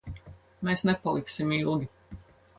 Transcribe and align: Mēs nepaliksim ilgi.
Mēs 0.69 0.83
nepaliksim 0.91 1.55
ilgi. 1.61 1.91